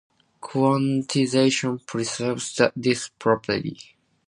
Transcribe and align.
Quantization 0.41 1.85
preserves 1.85 2.59
this 2.75 3.09
property. 3.19 3.79